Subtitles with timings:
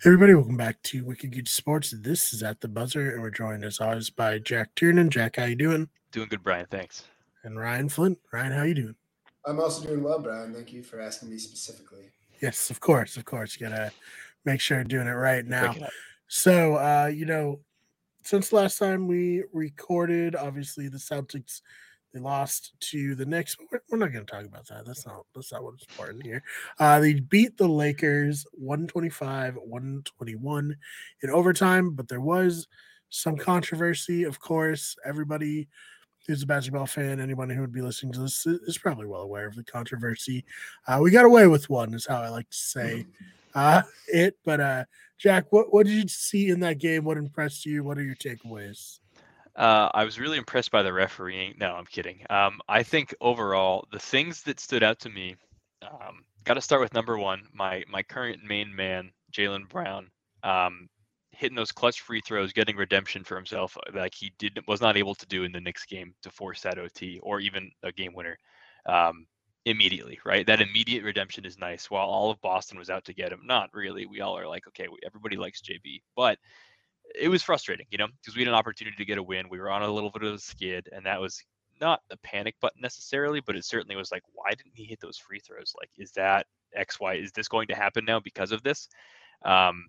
[0.00, 1.90] Hey everybody, welcome back to Wicked Good Sports.
[1.90, 5.10] This is at the buzzer, and we're joined as always by Jack Tiernan.
[5.10, 5.88] Jack, how you doing?
[6.12, 6.66] Doing good, Brian.
[6.70, 7.02] Thanks.
[7.42, 8.16] And Ryan Flint.
[8.32, 8.94] Ryan, how you doing?
[9.44, 10.54] I'm also doing well, Brian.
[10.54, 12.12] Thank you for asking me specifically.
[12.40, 13.58] Yes, of course, of course.
[13.58, 13.90] You gotta
[14.44, 15.74] make sure you're doing it right now.
[16.28, 17.58] So, uh, you know,
[18.22, 21.60] since last time we recorded, obviously the Celtics
[22.12, 23.56] they lost to the Knicks.
[23.70, 24.86] We're, we're not going to talk about that.
[24.86, 26.42] That's not that's not what's important here.
[26.78, 30.76] Uh, they beat the Lakers 125 121
[31.22, 32.66] in overtime, but there was
[33.10, 34.24] some controversy.
[34.24, 35.68] Of course, everybody
[36.26, 39.46] who's a basketball fan, anyone who would be listening to this is probably well aware
[39.46, 40.44] of the controversy.
[40.86, 43.06] Uh, we got away with one, is how I like to say
[43.54, 44.36] uh, it.
[44.44, 44.84] But uh,
[45.18, 47.04] Jack, what what did you see in that game?
[47.04, 47.84] What impressed you?
[47.84, 49.00] What are your takeaways?
[49.58, 51.54] Uh, I was really impressed by the refereeing.
[51.58, 52.24] No, I'm kidding.
[52.30, 55.34] Um, I think overall, the things that stood out to me,
[55.82, 57.42] um, got to start with number one.
[57.52, 60.10] My my current main man, Jaylen Brown,
[60.44, 60.88] um,
[61.32, 64.96] hitting those clutch free throws, getting redemption for himself, uh, like he did was not
[64.96, 68.14] able to do in the Knicks game to force that OT or even a game
[68.14, 68.38] winner
[68.86, 69.26] um,
[69.64, 70.20] immediately.
[70.24, 71.90] Right, that immediate redemption is nice.
[71.90, 74.06] While all of Boston was out to get him, not really.
[74.06, 76.38] We all are like, okay, everybody likes JB, but
[77.14, 79.48] it was frustrating, you know, because we had an opportunity to get a win.
[79.48, 81.42] We were on a little bit of a skid, and that was
[81.80, 85.18] not a panic button necessarily, but it certainly was like, why didn't he hit those
[85.18, 85.74] free throws?
[85.78, 87.14] Like, is that X, Y?
[87.14, 88.88] Is this going to happen now because of this?
[89.44, 89.86] Um,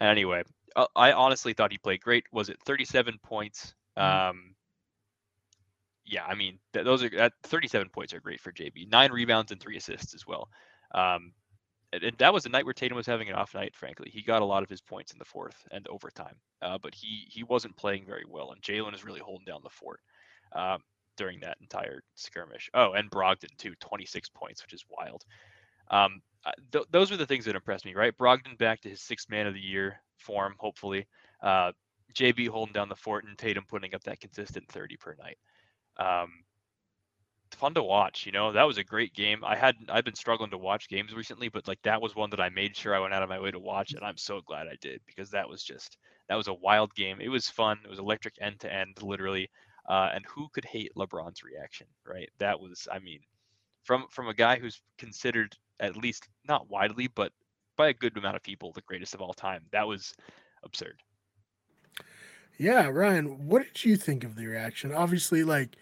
[0.00, 0.42] anyway,
[0.74, 2.24] uh, I honestly thought he played great.
[2.32, 3.74] Was it 37 points?
[3.98, 4.30] Mm-hmm.
[4.30, 4.54] Um,
[6.04, 8.90] yeah, I mean, th- those are that 37 points are great for JB.
[8.90, 10.48] Nine rebounds and three assists as well.
[10.94, 11.32] Um,
[11.92, 13.74] and that was a night where Tatum was having an off night.
[13.74, 16.94] Frankly, he got a lot of his points in the fourth and overtime, uh, but
[16.94, 18.52] he he wasn't playing very well.
[18.52, 20.00] And Jaylen is really holding down the fort
[20.52, 20.80] um,
[21.16, 22.70] during that entire skirmish.
[22.74, 25.24] Oh, and Brogdon too, 26 points, which is wild.
[25.90, 26.20] Um,
[26.72, 27.94] th- those are the things that impressed me.
[27.94, 31.06] Right, Brogdon back to his sixth man of the year form, hopefully.
[31.42, 31.72] Uh,
[32.14, 35.38] JB holding down the fort and Tatum putting up that consistent 30 per night.
[35.98, 36.30] Um,
[37.54, 38.26] fun to watch.
[38.26, 39.44] You know, that was a great game.
[39.44, 42.40] I had I've been struggling to watch games recently, but like that was one that
[42.40, 44.66] I made sure I went out of my way to watch, and I'm so glad
[44.66, 45.98] I did because that was just
[46.28, 47.20] that was a wild game.
[47.20, 47.78] It was fun.
[47.84, 49.48] It was electric end to end, literally.
[49.88, 52.28] Uh, and who could hate LeBron's reaction, right?
[52.38, 53.20] That was, I mean,
[53.84, 57.32] from from a guy who's considered at least not widely, but
[57.76, 59.62] by a good amount of people, the greatest of all time.
[59.70, 60.14] That was
[60.64, 61.00] absurd.
[62.58, 64.92] Yeah, Ryan, what did you think of the reaction?
[64.94, 65.76] Obviously, like,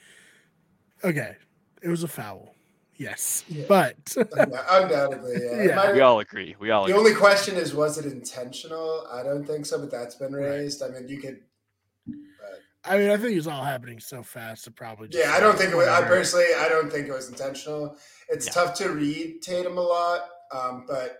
[1.04, 1.36] okay,
[1.84, 2.54] it was a foul.
[2.96, 3.64] Yes, yeah.
[3.68, 5.62] but undoubtedly, yeah.
[5.64, 5.92] yeah.
[5.92, 6.54] we all agree.
[6.60, 6.86] We all.
[6.86, 7.10] The agree.
[7.10, 9.06] only question is, was it intentional?
[9.12, 10.80] I don't think so, but that's been raised.
[10.80, 10.92] Right.
[10.92, 11.40] I mean, you could.
[12.06, 12.60] But...
[12.84, 14.68] I mean, I think it's all happening so fast.
[14.68, 15.08] It probably.
[15.10, 15.88] yeah, I don't think it was.
[15.88, 17.96] I personally, I don't think it was intentional.
[18.28, 21.18] It's tough to read Tatum a lot, um, but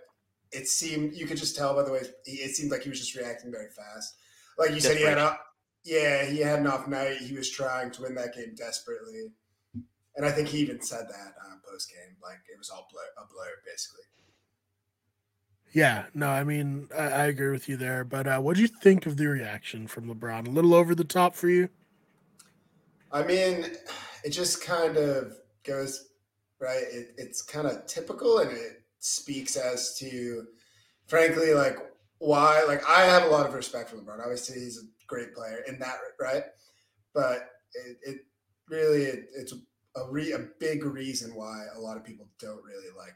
[0.51, 3.15] it seemed you could just tell by the way it seemed like he was just
[3.15, 4.15] reacting very fast.
[4.57, 5.37] Like you said, he had a
[5.83, 7.17] yeah, he had an off night.
[7.17, 9.33] He was trying to win that game desperately.
[10.15, 13.01] And I think he even said that uh, post game, like it was all blur,
[13.17, 14.03] a blur, basically.
[15.73, 18.05] Yeah, no, I mean, I, I agree with you there.
[18.05, 20.47] But uh, what do you think of the reaction from LeBron?
[20.47, 21.67] A little over the top for you?
[23.11, 23.65] I mean,
[24.23, 25.33] it just kind of
[25.65, 26.07] goes
[26.59, 26.83] right.
[26.89, 30.45] It, it's kind of typical, and it speaks as to,
[31.07, 31.77] frankly, like
[32.19, 32.63] why.
[32.65, 34.21] Like I have a lot of respect for LeBron.
[34.21, 36.43] Obviously, he's a great player in that right,
[37.13, 38.17] but it, it
[38.69, 39.53] really it, it's
[39.95, 43.15] a, re, a big reason why a lot of people don't really like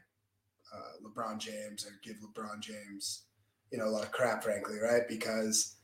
[0.74, 3.24] uh, LeBron James or give LeBron James,
[3.70, 5.02] you know, a lot of crap, frankly, right?
[5.08, 5.76] Because,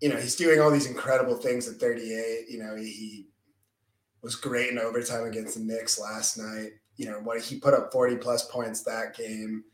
[0.00, 2.46] you know, he's doing all these incredible things at 38.
[2.48, 3.26] You know, he, he
[4.22, 6.70] was great in overtime against the Knicks last night.
[6.96, 9.64] You know, what he put up 40 plus points that game.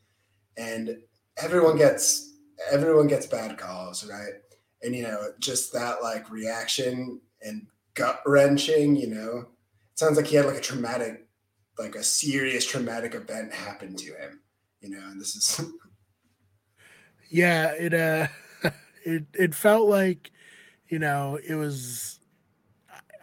[0.56, 0.98] And
[1.42, 2.32] everyone gets
[2.70, 4.34] everyone gets bad calls, right?
[4.82, 9.46] And you know, just that like reaction and gut wrenching, you know,
[9.94, 11.26] sounds like he had like a traumatic,
[11.78, 14.40] like a serious traumatic event happen to him,
[14.80, 15.60] you know, and this is
[17.30, 18.28] Yeah, it uh
[19.04, 20.30] it it felt like,
[20.88, 22.20] you know, it was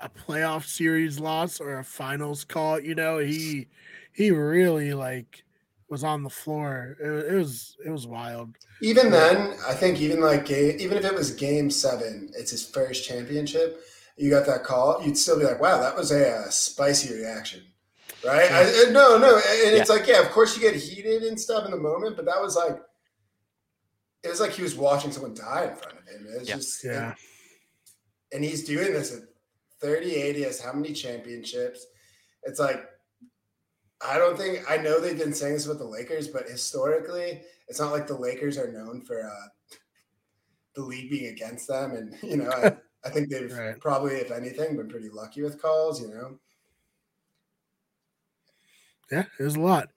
[0.01, 3.67] a playoff series loss or a finals call, you know, he
[4.13, 5.44] he really like
[5.89, 6.97] was on the floor.
[7.00, 8.56] It, it was it was wild.
[8.81, 12.65] Even then, I think even like game, even if it was game seven, it's his
[12.67, 13.83] first championship
[14.21, 17.12] you got that call, you'd still be like, wow, that was a, a uh, spicy
[17.15, 17.63] reaction.
[18.23, 18.51] Right?
[18.51, 19.35] I, no, no.
[19.35, 22.25] And it's like, yeah, of course you get heated and stuff in the moment, but
[22.25, 22.77] that was like,
[24.23, 26.27] it was like he was watching someone die in front of him.
[26.31, 26.56] It was yeah.
[26.56, 27.06] just, yeah.
[27.07, 27.15] And,
[28.33, 29.23] and he's doing this at
[29.81, 30.35] 38.
[30.35, 31.83] He has how many championships?
[32.44, 32.85] It's like,
[34.07, 37.79] I don't think I know they've been saying this about the Lakers, but historically, it's
[37.79, 39.75] not like the Lakers are known for uh,
[40.75, 41.94] the league being against them.
[41.94, 43.80] And you know, I, I think they've right.
[43.80, 46.01] probably, if anything, been pretty lucky with calls.
[46.01, 46.39] You know.
[49.12, 49.89] Yeah, there's a lot.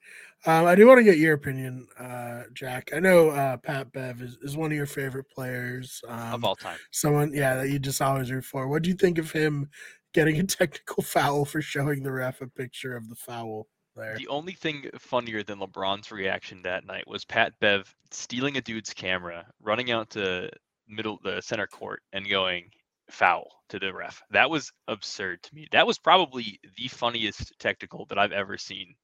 [0.47, 2.91] Um, I do want to get your opinion, uh, Jack.
[2.93, 6.55] I know uh, Pat Bev is, is one of your favorite players um, of all
[6.55, 6.77] time.
[6.91, 8.67] Someone, yeah, that you just always root for.
[8.67, 9.69] What do you think of him
[10.13, 13.67] getting a technical foul for showing the ref a picture of the foul?
[13.95, 14.17] There.
[14.17, 18.93] The only thing funnier than LeBron's reaction that night was Pat Bev stealing a dude's
[18.93, 20.49] camera, running out to
[20.85, 22.69] middle the center court and going
[23.09, 24.21] foul to the ref.
[24.31, 25.67] That was absurd to me.
[25.71, 28.95] That was probably the funniest technical that I've ever seen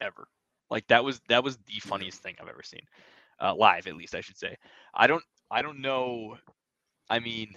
[0.00, 0.28] ever.
[0.70, 2.82] Like that was that was the funniest thing I've ever seen.
[3.40, 4.56] Uh, live at least I should say.
[4.94, 6.36] I don't I don't know
[7.10, 7.54] I mean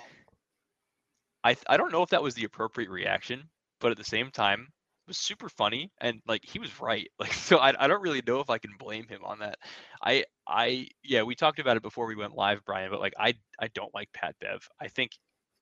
[1.44, 3.50] I I don't know if that was the appropriate reaction,
[3.80, 7.33] but at the same time it was super funny and like he was right like
[7.33, 9.57] so I, I don't really know if i can blame him on that
[10.04, 13.33] i i yeah we talked about it before we went live brian but like i
[13.60, 15.12] i don't like pat bev i think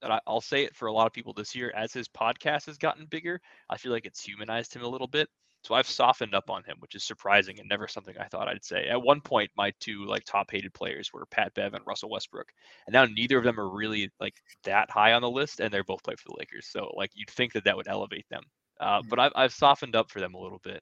[0.02, 2.66] that I, i'll say it for a lot of people this year as his podcast
[2.66, 5.28] has gotten bigger i feel like it's humanized him a little bit
[5.64, 8.64] so i've softened up on him which is surprising and never something i thought i'd
[8.64, 12.10] say at one point my two like top hated players were pat bev and russell
[12.10, 12.48] westbrook
[12.88, 15.84] and now neither of them are really like that high on the list and they're
[15.84, 18.44] both play for the lakers so like you'd think that that would elevate them
[18.80, 20.82] uh, but I've, I've softened up for them a little bit.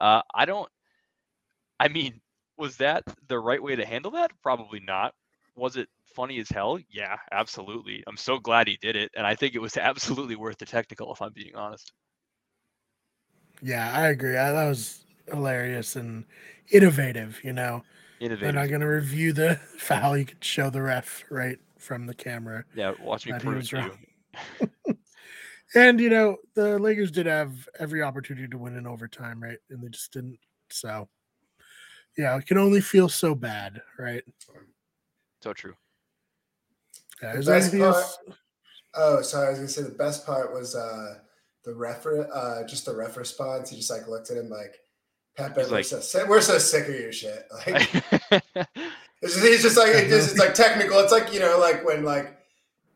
[0.00, 0.68] Uh, I don't.
[1.78, 2.20] I mean,
[2.56, 4.30] was that the right way to handle that?
[4.42, 5.14] Probably not.
[5.56, 6.78] Was it funny as hell?
[6.90, 8.02] Yeah, absolutely.
[8.06, 11.12] I'm so glad he did it, and I think it was absolutely worth the technical.
[11.12, 11.92] If I'm being honest.
[13.62, 14.36] Yeah, I agree.
[14.36, 16.24] I, that was hilarious and
[16.70, 17.40] innovative.
[17.42, 17.82] You know,
[18.20, 18.40] innovative.
[18.40, 20.16] They're not going to review the foul.
[20.16, 22.64] You could show the ref right from the camera.
[22.74, 23.92] Yeah, watch me prove you.
[25.74, 29.58] And you know, the Lakers did have every opportunity to win in overtime, right?
[29.68, 30.38] And they just didn't.
[30.70, 31.08] So
[32.16, 34.22] yeah, it can only feel so bad, right?
[35.46, 35.74] So true.
[37.22, 38.18] Yeah, is there anything part, else?
[38.96, 41.18] Oh, sorry, I was gonna say the best part was uh
[41.64, 43.70] the ref uh just the ref response.
[43.70, 44.74] He just like looked at him like
[45.36, 47.46] Pat Bev, like, we're, so, we're so sick of your shit.
[47.64, 47.94] Like
[49.22, 50.98] it's, just, it's just like it just, it's like technical.
[50.98, 52.36] It's like you know, like when like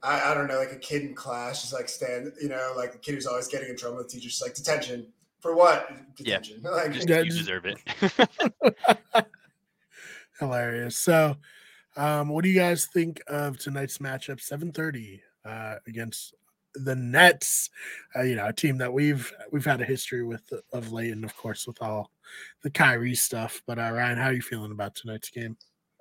[0.02, 2.90] I, I don't know, like a kid in class just like stand, you know, like
[2.90, 5.06] the kid who's always getting in trouble with teachers, just like detention
[5.38, 5.88] for what?
[6.16, 6.62] Detention.
[6.64, 7.78] Yeah, like, just, you deserve it.
[10.40, 10.96] Hilarious.
[10.98, 11.36] So,
[11.96, 14.40] um, what do you guys think of tonight's matchup?
[14.40, 16.34] Seven thirty uh, against
[16.74, 17.70] the Nets.
[18.16, 20.42] Uh, you know, a team that we've we've had a history with
[20.72, 22.10] of late, and of course with all
[22.62, 23.62] the Kyrie stuff.
[23.66, 25.56] But uh, Ryan, how are you feeling about tonight's game?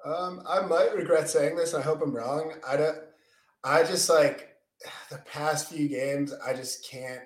[0.05, 1.73] Um, I might regret saying this.
[1.73, 2.53] I hope I'm wrong.
[2.67, 2.97] I don't.
[3.63, 4.55] I just like
[5.09, 7.21] the past few games, I just can't.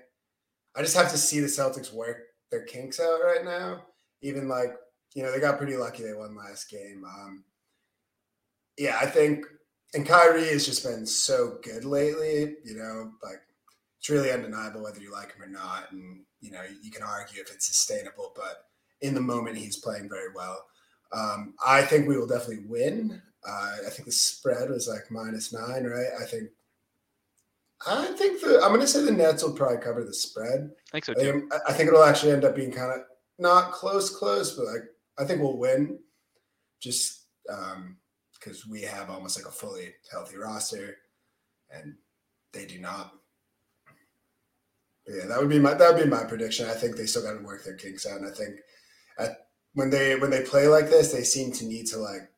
[0.76, 2.18] I just have to see the Celtics work
[2.50, 3.84] their kinks out right now.
[4.22, 4.74] Even like
[5.14, 7.04] you know they got pretty lucky they won last game.
[7.06, 7.44] Um,
[8.78, 9.46] yeah, I think
[9.94, 12.56] and Kyrie has just been so good lately.
[12.64, 13.42] You know, like
[14.00, 17.42] it's really undeniable whether you like him or not, and you know you can argue
[17.42, 18.66] if it's sustainable, but
[19.02, 20.66] in the moment he's playing very well.
[21.12, 23.22] Um, I think we will definitely win.
[23.48, 26.08] Uh, I think the spread was like minus nine, right?
[26.20, 26.50] I think.
[27.86, 30.72] I think the I'm going to say the Nets will probably cover the spread.
[30.94, 31.50] I think so too.
[31.52, 33.00] I, I think it'll actually end up being kind of
[33.40, 34.84] not close, close, but like
[35.20, 36.00] I think we'll win,
[36.80, 37.26] just
[38.44, 40.98] because we have almost like a fully healthy roster,
[41.72, 41.96] and
[42.52, 43.14] they do not.
[45.06, 46.70] But yeah, that would be my that would be my prediction.
[46.70, 48.60] I think they still got to work their kinks out, and I think
[49.18, 52.30] at, when they when they play like this, they seem to need to like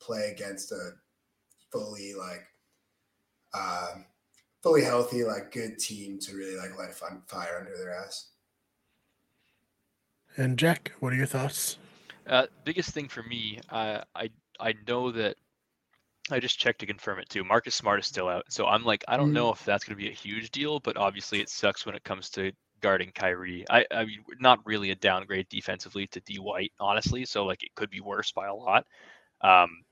[0.00, 0.92] play against a
[1.70, 2.46] fully like
[3.54, 3.94] uh,
[4.62, 6.92] fully healthy, like good team to really like light a
[7.26, 8.30] fire under their ass.
[10.36, 11.78] And Jack, what are your thoughts?
[12.26, 15.36] Uh, biggest thing for me, uh, I I know that
[16.30, 17.44] I just checked to confirm it too.
[17.44, 19.34] Marcus Smart is still out, so I'm like, I don't mm.
[19.34, 22.04] know if that's going to be a huge deal, but obviously it sucks when it
[22.04, 23.64] comes to guarding Kyrie.
[23.70, 27.24] I I mean, not really a downgrade defensively to D White, honestly.
[27.24, 28.86] So like it could be worse by a lot.
[29.40, 29.84] Um,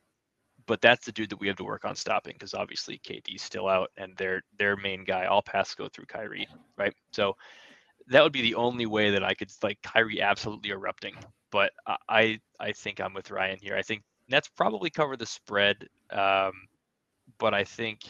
[0.66, 3.68] but that's the dude that we have to work on stopping because obviously KD's still
[3.68, 6.94] out and their their main guy, all passes go through Kyrie, right?
[7.12, 7.36] So
[8.08, 11.14] that would be the only way that I could like Kyrie absolutely erupting.
[11.50, 11.72] But
[12.08, 13.76] I I think I'm with Ryan here.
[13.76, 16.52] I think Nets probably cover the spread, um,
[17.38, 18.00] but I think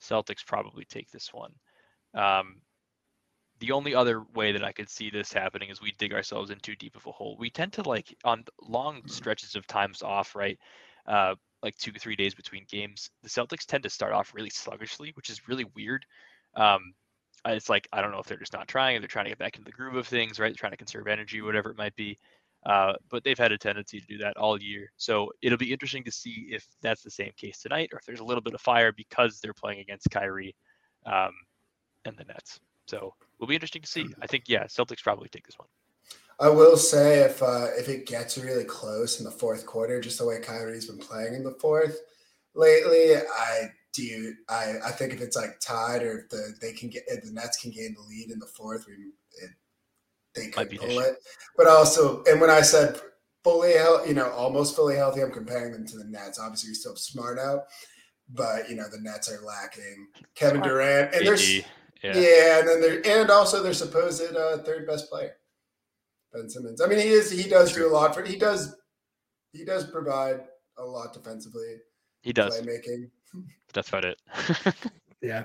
[0.00, 1.52] Celtics probably take this one.
[2.14, 2.60] Um,
[3.60, 6.58] the only other way that I could see this happening is we dig ourselves in
[6.58, 7.36] too deep of a hole.
[7.38, 10.58] We tend to like on long stretches of times off, right?
[11.06, 14.50] Uh, like two or three days between games, the Celtics tend to start off really
[14.50, 16.04] sluggishly, which is really weird.
[16.54, 16.92] Um,
[17.46, 19.38] it's like I don't know if they're just not trying, if they're trying to get
[19.38, 20.48] back into the groove of things, right?
[20.48, 22.18] They're trying to conserve energy, whatever it might be.
[22.66, 24.90] Uh, but they've had a tendency to do that all year.
[24.96, 28.20] So it'll be interesting to see if that's the same case tonight, or if there's
[28.20, 30.56] a little bit of fire because they're playing against Kyrie
[31.04, 31.32] um,
[32.06, 32.60] and the Nets.
[32.86, 34.06] So it will be interesting to see.
[34.22, 35.68] I think yeah, Celtics probably take this one.
[36.40, 40.18] I will say if uh, if it gets really close in the fourth quarter, just
[40.18, 42.00] the way Kyrie's been playing in the fourth
[42.54, 46.90] lately, I do I, I think if it's like tied or if the they can
[46.90, 48.94] get the Nets can gain the lead in the fourth, we
[49.42, 49.50] it,
[50.34, 51.16] they could pull it.
[51.56, 53.00] But also, and when I said
[53.42, 56.38] fully healthy, you know, almost fully healthy, I'm comparing them to the Nets.
[56.38, 57.64] Obviously, we still have Smart out,
[58.28, 60.70] but you know the Nets are lacking Kevin Smart.
[60.70, 61.62] Durant, and there's yeah.
[62.02, 65.36] yeah, and then they're and also their supposed uh, third best player,
[66.32, 66.80] Ben Simmons.
[66.80, 68.74] I mean, he is he does do a lot for he does
[69.52, 70.40] he does provide
[70.78, 71.76] a lot defensively.
[72.22, 73.10] He does playmaking.
[73.72, 74.20] That's about it.
[75.20, 75.44] yeah.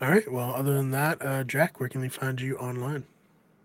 [0.00, 0.30] All right.
[0.30, 3.04] Well, other than that, uh, Jack, where can they find you online?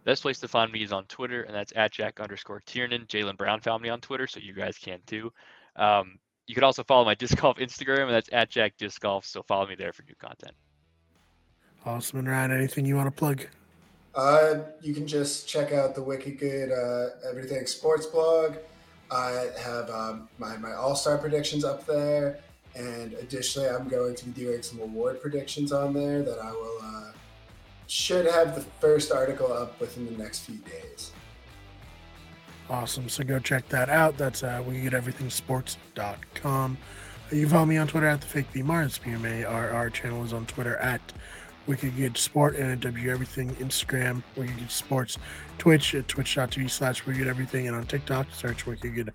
[0.03, 3.05] Best place to find me is on Twitter, and that's at Jack underscore Tiernan.
[3.05, 5.31] Jaylen Brown found me on Twitter, so you guys can too.
[5.75, 9.25] Um, you can also follow my disc golf Instagram, and that's at Jack Disc Golf.
[9.25, 10.53] So follow me there for new content.
[11.85, 12.19] Awesome.
[12.19, 13.47] And Ryan, anything you want to plug?
[14.15, 18.55] Uh, you can just check out the Wicked Good uh, Everything Sports blog.
[19.11, 22.39] I have um, my, my All Star predictions up there.
[22.75, 26.79] And additionally, I'm going to be doing some award predictions on there that I will
[26.81, 27.11] uh,
[27.87, 31.11] should have the first article up within the next few days.
[32.69, 33.09] Awesome.
[33.09, 34.17] So go check that out.
[34.17, 36.77] That's uh, we get everything sports.com.
[37.31, 39.49] You follow me on Twitter at the fake B Mars PMA.
[39.49, 41.01] Our, channel is on Twitter at
[41.65, 45.17] Wicked Good Sport and W Everything, Instagram, Wicked get Sports,
[45.57, 49.13] Twitch at twitch.tv slash Wicked Everything, and on TikTok, search Wicked Good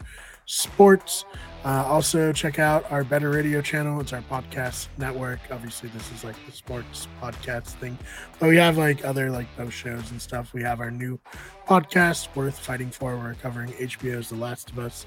[0.51, 1.27] Sports.
[1.63, 4.01] Uh, also, check out our Better Radio channel.
[4.01, 5.41] It's our podcast network.
[5.51, 7.99] Obviously, this is like the sports podcast thing,
[8.41, 10.55] but we have like other like those shows and stuff.
[10.55, 11.21] We have our new
[11.67, 13.15] podcast, Worth Fighting For.
[13.19, 15.05] We're covering HBO's The Last of Us.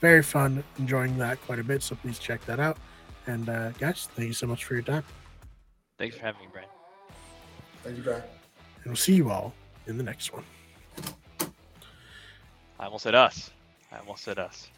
[0.00, 1.84] Very fun, enjoying that quite a bit.
[1.84, 2.76] So please check that out.
[3.28, 5.04] And uh, guys, thank you so much for your time.
[5.98, 6.68] Thanks for having me, Brian.
[7.84, 8.22] Thank you, Brian.
[8.78, 9.54] And we'll see you all
[9.86, 10.42] in the next one.
[12.80, 13.50] I almost said us.
[13.92, 14.68] I almost said us.